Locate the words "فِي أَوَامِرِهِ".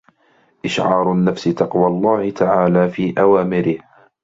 2.89-3.77